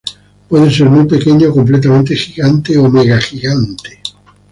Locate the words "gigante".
2.15-2.75, 3.21-4.01